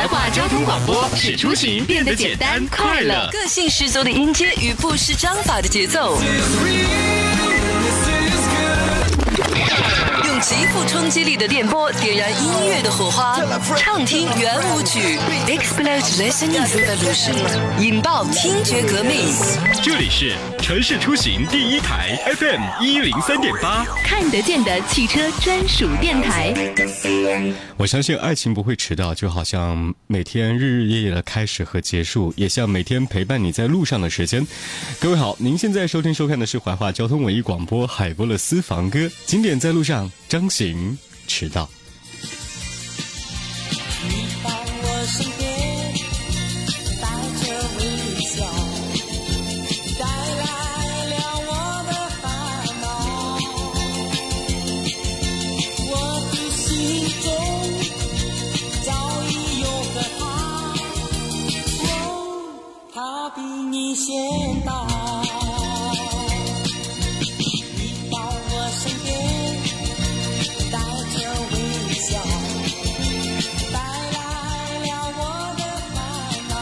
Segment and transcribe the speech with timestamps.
[0.00, 3.28] 怀化交通广播使出行变得简单快乐。
[3.30, 6.18] 个性十足的音阶与不失章法的节奏，
[10.24, 13.38] 用极富冲击力的电波点燃音乐的火花，
[13.76, 17.34] 畅听圆舞曲，explode listening revolution，
[17.78, 19.34] 引爆听觉革命。
[19.82, 20.34] 这里是
[20.70, 26.54] 城市出行第一台 FM 一零三点八，看得见的汽车专属电台。
[27.76, 34.46] 我相信爱情不会迟到，就好像每天日日夜夜的开始和结束，也像每天陪伴你在路上的时间。
[35.00, 41.68] 各位好，您现在收听收看的是怀化交通文艺广播海波的私房歌，经典在路上，张行迟到。
[44.04, 44.50] 你到
[44.84, 45.49] 我身边，
[63.70, 64.12] 你先
[64.64, 64.84] 到。
[67.38, 67.42] 你
[68.10, 69.08] 到我身边，
[70.72, 70.76] 带
[71.12, 71.16] 着
[71.52, 71.54] 微
[71.94, 72.08] 笑。
[73.72, 73.78] 带
[74.10, 74.18] 来
[74.86, 75.20] 了我
[75.56, 75.60] 的
[75.94, 75.96] 烦
[76.48, 76.52] 恼，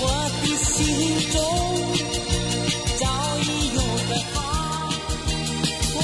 [0.00, 0.02] 我
[0.42, 0.72] 的心
[1.32, 1.34] 中
[3.00, 3.02] 早
[3.42, 3.76] 已有
[4.08, 4.36] 个他，
[5.96, 5.98] 哦，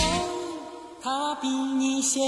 [1.00, 2.18] 他比你先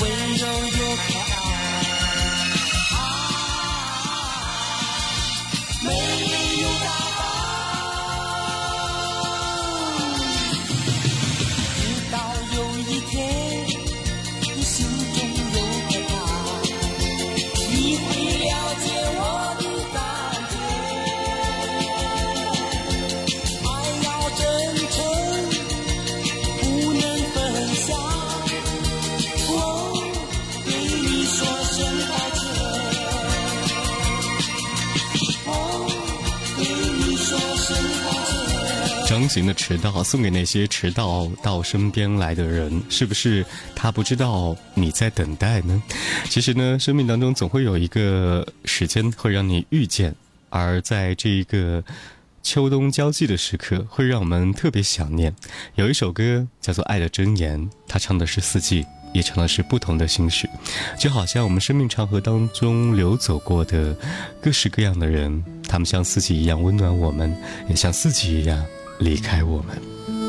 [0.00, 0.81] 温柔
[39.12, 45.82] 张行的迟到送给那些迟到到身边来的人，是不是他不知道你在等待呢？
[46.30, 50.14] 其实呢，生命当中总会有一个时间会让你遇见，
[50.48, 51.84] 而在这一个
[52.42, 55.36] 秋冬交际的时刻，会让我们特别想念。
[55.74, 58.82] 有一首歌叫做《爱的箴言》，它唱的是四季。
[59.12, 60.48] 也唱的是不同的心事，
[60.98, 63.94] 就好像我们生命长河当中流走过的
[64.40, 67.30] 各式各样的人，他们像四季一样温暖我们，
[67.68, 68.64] 也像四季一样
[69.02, 70.21] 离开我们。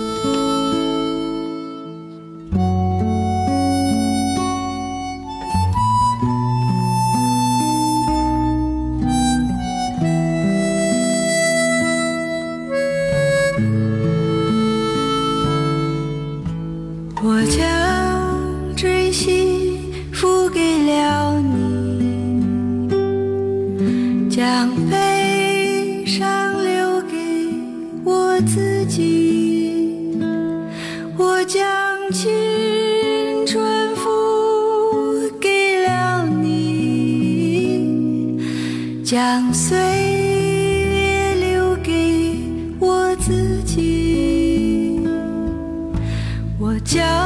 [46.95, 47.23] 我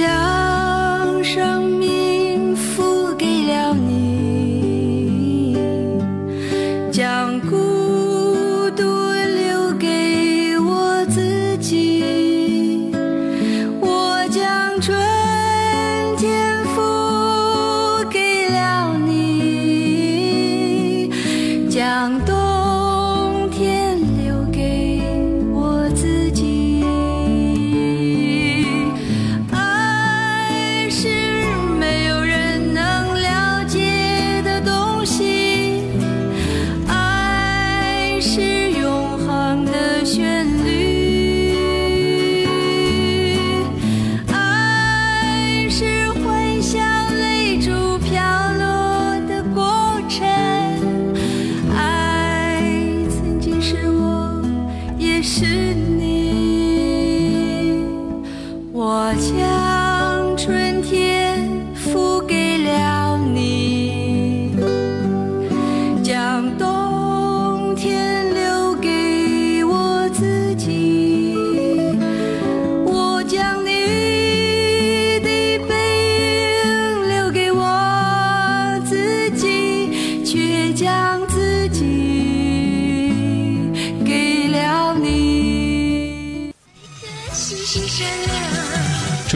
[0.00, 0.27] 我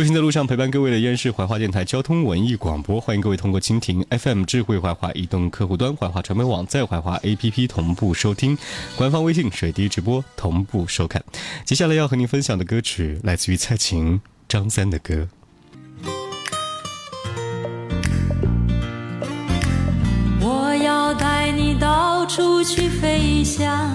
[0.02, 8.58] 出行的路上陪伴各位的依然是怀化电台交通文艺广播，欢迎各位通过蜻蜓 FM、智慧怀化移动客户端、怀化传媒网在怀化 APP 同步收听，
[8.96, 11.22] 官方微信水滴直播同步收看。
[11.64, 15.28] 接下来要和您分享的歌曲来自于蔡琴、张三的歌。
[20.40, 23.94] 我要带你到处去飞翔，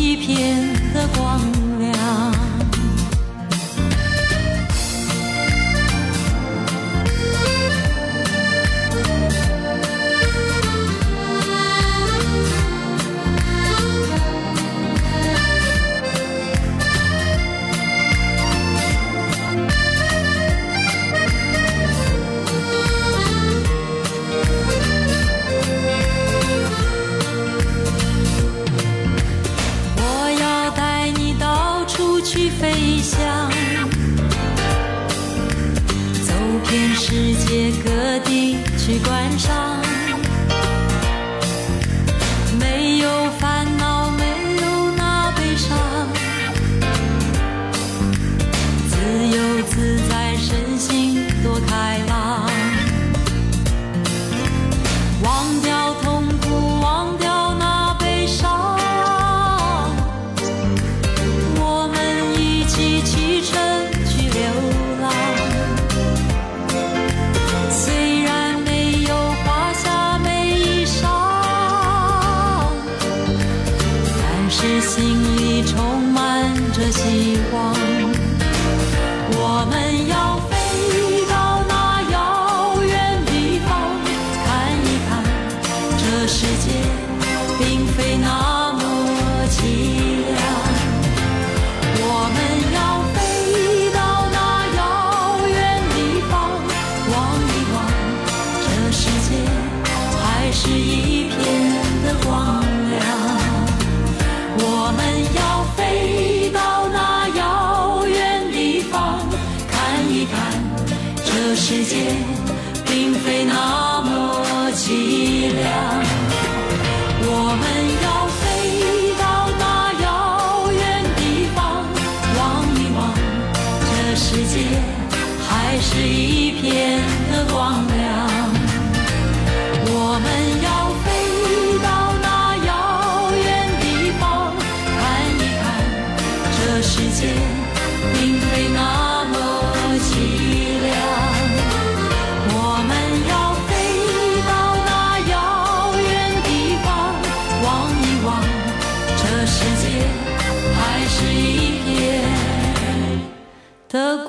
[37.11, 39.80] 世界各地去观赏。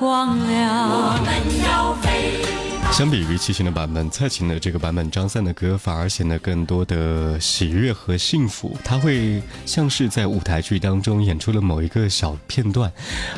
[0.03, 0.89] 光亮。
[0.89, 2.43] 我们要飞。
[2.91, 8.77] 相比于齐秦的版本，蔡琴的这个版本，张三的歌反而显得更多的喜悦和幸福。
[8.83, 12.91] 他会像是在舞台剧当中演出了某一个小片段，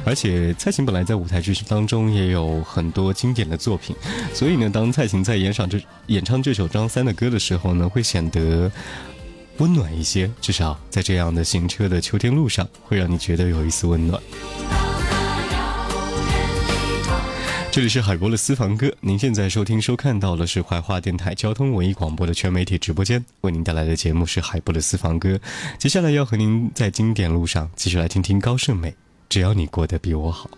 [0.04, 3.96] 而且蔡琴本来在舞台剧当中也有很多经典的作品，
[4.34, 8.70] 所以呢，当蔡琴在演唱这演唱这首张三的歌的时候呢，会显得
[9.60, 10.30] 温暖一些。
[10.42, 14.20] 至少在这样的行车的秋天路上，会让你觉得有一丝温暖。
[17.76, 25.38] 这里是海波的私房歌，您现在收听收看到的是怀化电台交通文艺广播的全媒体直播间，为您带来的节目是海波的私房歌。
[25.78, 28.96] 接下来要和您在经典路上继续来听听高胜美，
[29.28, 30.50] 只要你过得比我好。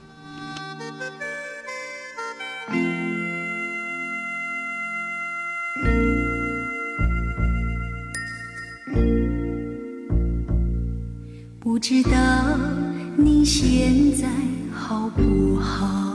[11.59, 12.11] 不知道
[13.17, 14.29] 你现在
[14.71, 16.06] 好不好？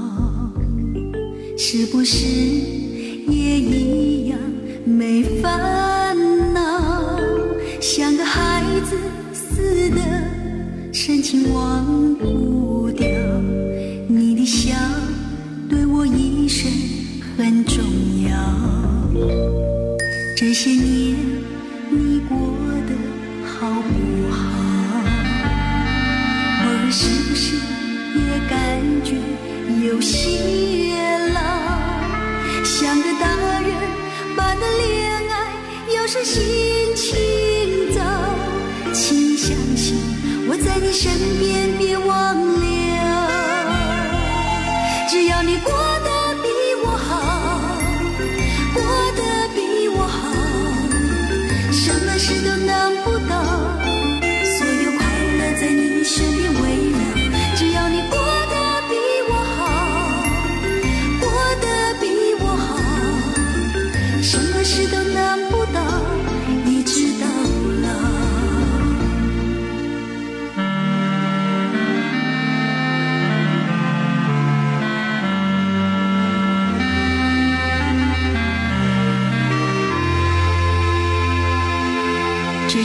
[1.64, 4.37] 是不是也一样
[4.85, 7.21] 没烦恼？
[7.81, 8.97] 像个孩子
[9.33, 10.00] 似的，
[10.92, 12.52] 深情忘不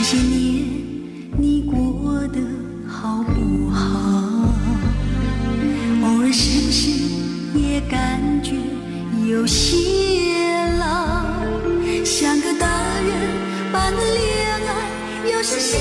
[0.00, 0.64] 这些年
[1.36, 2.38] 你过得
[2.86, 4.48] 好不好？
[6.04, 6.88] 偶尔是不是
[7.58, 8.52] 也感觉
[9.28, 9.76] 有些
[10.78, 11.24] 老？
[12.04, 12.68] 像个大
[13.00, 15.80] 人般的恋爱，有时心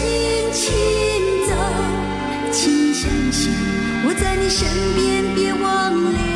[0.52, 0.74] 情
[1.48, 1.54] 糟。
[2.52, 3.52] 请相信
[4.04, 6.27] 我在你身边，别忘了。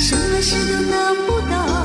[0.00, 1.79] 什么事都难不倒。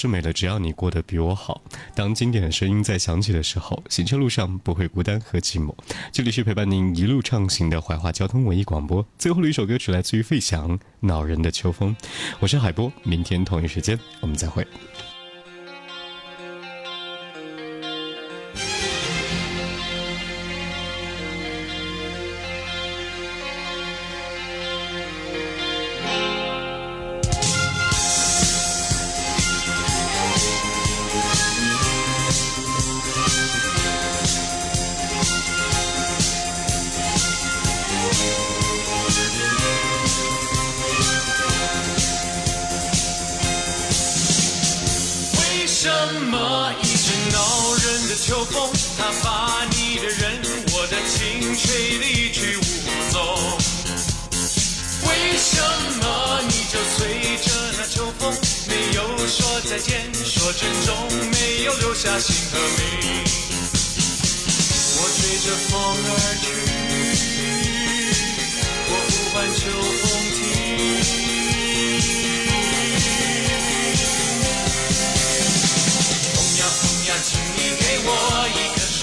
[0.00, 0.10] 是。
[0.10, 1.62] 美的《只要你过得比我好》，
[1.94, 5.72] 当经典的声音在响起的时候，行车路上不会孤单和寂寞。
[6.10, 9.06] 这里是陪伴您一路畅行的怀化交通文艺广播。
[9.16, 11.94] 最后的一首歌曲来自于费翔，《恼人的秋风》。
[12.40, 14.66] 我是海波，明天同一时间我们再会。
[59.80, 60.94] 见，说珍重，
[61.30, 62.80] 没有留下姓和名？
[64.96, 65.72] 我追着风
[66.04, 66.10] 而
[66.42, 66.44] 去，
[68.86, 69.60] 我呼唤秋
[70.02, 70.04] 风
[70.36, 70.38] 停。
[76.34, 78.08] 风呀风呀，请你给我
[78.52, 78.98] 一个说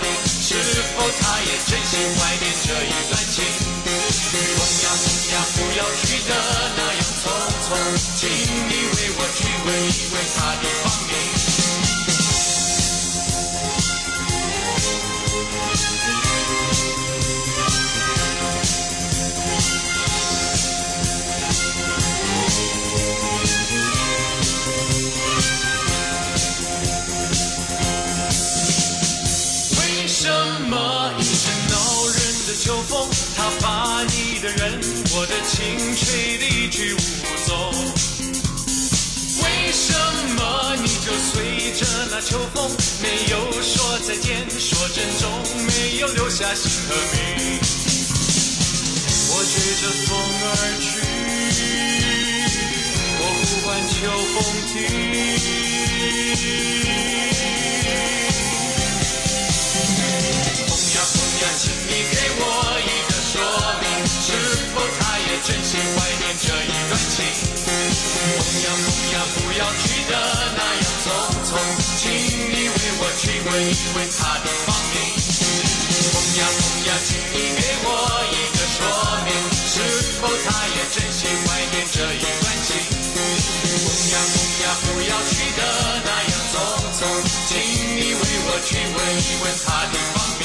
[0.00, 0.48] 明，是
[0.94, 3.36] 否他也真心怀念这一段情？
[4.32, 6.30] 风呀风呀，不要去的
[6.76, 7.24] 那样匆
[7.72, 10.64] 匆，请你为我去问一问他的
[46.32, 47.20] 下姓和名？
[49.28, 50.44] 我追着风而
[50.80, 50.88] 去，
[53.20, 53.92] 我呼唤秋
[54.32, 54.34] 风
[54.72, 54.74] 停。
[60.66, 62.40] 风呀风呀，请你给我
[62.80, 63.34] 一个说
[63.82, 64.24] 明，是
[64.72, 67.14] 否他也真心怀念这一段情？
[67.66, 70.12] 风呀风呀，不要去的
[70.56, 71.06] 那样匆
[71.44, 71.52] 匆，
[72.00, 72.02] 请
[72.48, 74.72] 你为我去问一问他的芳。
[76.86, 77.88] 呀，请你给我
[78.30, 78.78] 一个说
[79.24, 79.74] 明，是
[80.20, 82.70] 否他也真心怀念这一段情？
[83.14, 85.60] 风呀风呀，不要去的
[86.04, 86.54] 那样匆
[86.98, 87.00] 匆，
[87.48, 87.50] 请
[87.96, 90.42] 你为我去问一问他的芳名